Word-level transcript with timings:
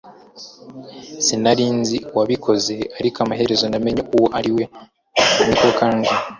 Sinari 1.25 1.65
nzi 1.79 1.97
uwabikoze 2.13 2.75
ariko 2.99 3.17
amaherezo 3.25 3.65
namenye 3.67 4.03
uwo 4.15 4.27
ari 4.39 4.51
we 4.55 4.63
(NekoKanjya) 5.45 6.15